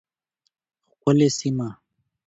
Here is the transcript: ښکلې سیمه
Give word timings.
ښکلې 0.89 1.27
سیمه 1.37 1.69